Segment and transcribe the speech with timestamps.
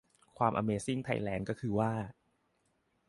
[0.37, 1.91] ความอเมซิ่งไทยแลนด์ก็คือว่า